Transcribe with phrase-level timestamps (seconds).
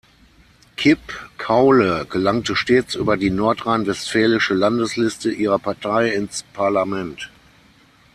[0.77, 7.29] Kipp-Kaule gelangte stets über die nordrhein-westfälische Landesliste ihrer Partei ins Parlament.